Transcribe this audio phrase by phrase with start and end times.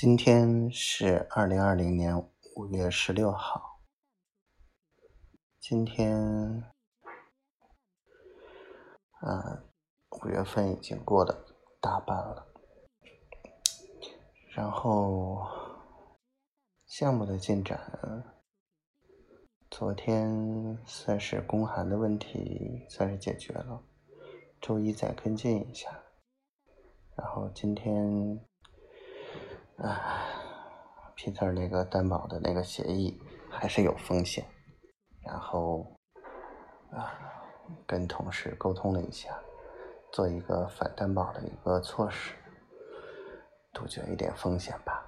[0.00, 2.18] 今天是二零二零年
[2.56, 3.82] 五月十六号。
[5.58, 6.64] 今天，
[9.18, 9.62] 啊，
[10.08, 11.44] 五月份已经过了
[11.82, 12.50] 大半了。
[14.54, 15.46] 然后，
[16.86, 18.24] 项目的进展，
[19.70, 23.84] 昨天算是公函的问题算是解决了，
[24.62, 25.90] 周一再跟进一下。
[27.14, 28.42] 然后今天。
[29.82, 30.26] 啊
[31.16, 33.18] ，Peter 那个担保的那个协议
[33.50, 34.44] 还是有风险，
[35.22, 35.86] 然后
[36.92, 37.18] 啊，
[37.86, 39.40] 跟同事沟通了一下，
[40.12, 42.34] 做一个反担保的一个措施，
[43.72, 45.06] 杜绝一点风险吧。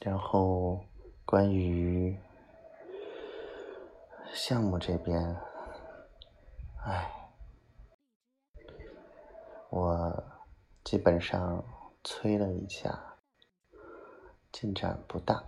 [0.00, 0.80] 然后
[1.24, 2.16] 关于
[4.32, 5.36] 项目这边，
[6.84, 7.10] 哎，
[9.70, 10.24] 我
[10.84, 11.64] 基本上
[12.04, 13.07] 催了一下。
[14.60, 15.40] 进展不大，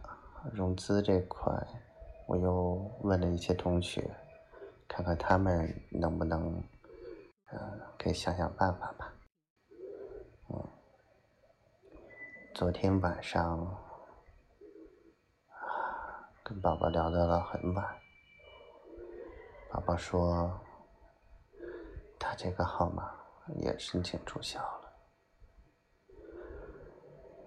[0.52, 1.52] 融资这块，
[2.28, 4.08] 我又问了一些同学，
[4.86, 6.62] 看看他们能不能，
[7.50, 9.12] 嗯，给想想办法吧。
[10.48, 10.68] 嗯，
[12.54, 13.58] 昨天晚上，
[16.44, 17.84] 跟宝宝聊到了很晚，
[19.72, 20.56] 宝宝说，
[22.16, 23.12] 他这个号码
[23.56, 24.92] 也申请注销了。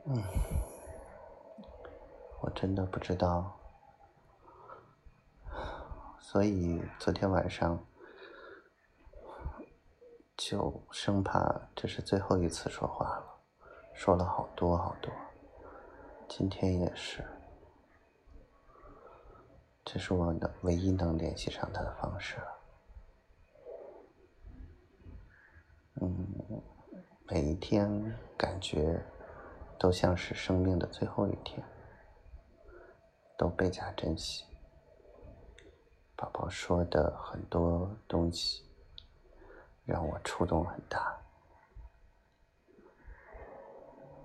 [0.07, 0.72] 嗯。
[2.43, 3.57] 我真的不知道，
[6.19, 7.81] 所以昨天晚上
[10.35, 13.39] 就生怕这是最后一次说话了，
[13.93, 15.09] 说了好多好多，
[16.27, 17.23] 今天也是，
[19.85, 22.59] 这是我能唯一能联系上他的方式了。
[26.01, 26.61] 嗯，
[27.29, 29.01] 每一天感觉
[29.79, 31.65] 都像是生命的最后一天。
[33.37, 34.45] 都倍加珍惜。
[36.15, 38.63] 宝宝说的很多东西
[39.83, 41.19] 让我触动很大，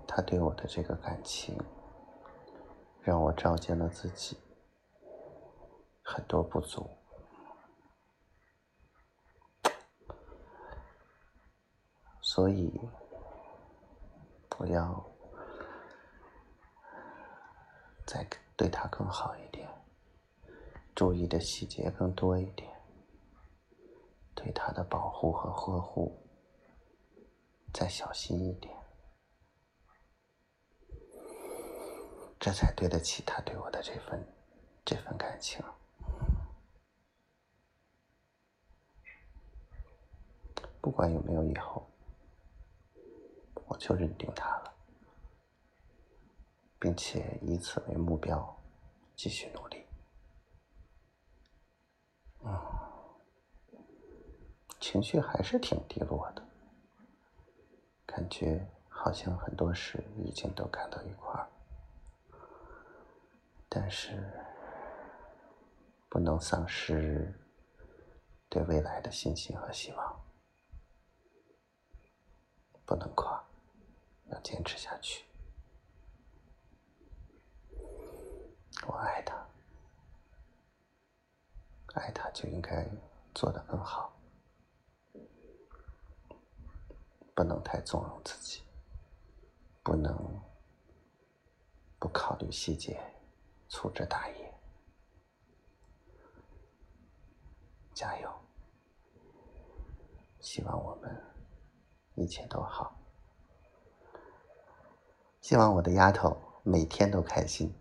[0.07, 1.57] 他对我的这个感情
[3.01, 4.37] 让我照见了自己
[6.03, 6.89] 很多不足，
[12.21, 12.79] 所以
[14.57, 15.03] 我要
[18.05, 18.25] 再。
[18.59, 19.69] 对他更好一点，
[20.93, 22.69] 注意的细节更多一点，
[24.35, 26.21] 对他的保护和呵护
[27.73, 28.75] 再小心一点，
[32.37, 34.27] 这才对得起他对我的这份
[34.83, 35.63] 这份感情。
[40.81, 41.89] 不管有没有以后，
[43.67, 44.73] 我就认定他了。
[46.79, 48.57] 并且以此为目标，
[49.15, 49.85] 继续努力。
[52.45, 52.57] 嗯，
[54.79, 56.41] 情绪还是挺低落的，
[58.05, 61.49] 感觉好像很多事已经都赶到一块儿，
[63.67, 64.31] 但是
[66.07, 67.37] 不能丧失
[68.47, 70.21] 对未来的信心和希望，
[72.85, 73.43] 不能垮，
[74.31, 75.25] 要坚持下去。
[78.89, 79.47] 我爱他，
[81.93, 82.89] 爱他就应该
[83.35, 84.11] 做得更好，
[87.35, 88.63] 不能太纵容自己，
[89.83, 90.41] 不能
[91.99, 92.99] 不考虑细节，
[93.67, 94.53] 粗枝大叶。
[97.93, 98.33] 加油！
[100.39, 101.15] 希望我们
[102.15, 102.99] 一切都好，
[105.41, 107.71] 希望我的丫头每天都开心。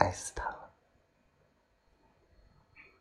[0.00, 0.59] 爱死他了。